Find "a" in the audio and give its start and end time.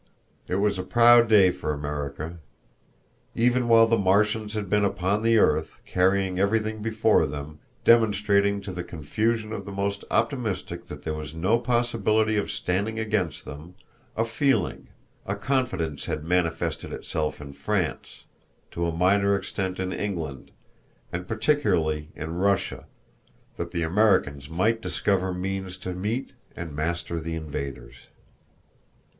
0.79-0.83, 14.17-14.25, 15.27-15.35, 18.87-18.91